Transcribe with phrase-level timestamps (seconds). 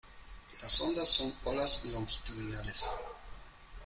[0.63, 2.89] las ondas son olas longitudinales.